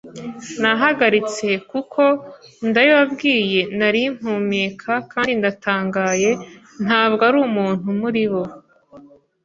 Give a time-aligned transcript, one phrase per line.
[0.61, 2.01] Nahagaritse, kuko,
[2.67, 6.29] ndabibabwiye, Nari mpumeka, kandi ndatangaye,
[6.85, 8.43] ntabwo ari umuntu muri bo